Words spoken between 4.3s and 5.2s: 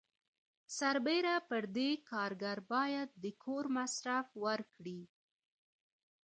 ورکړي.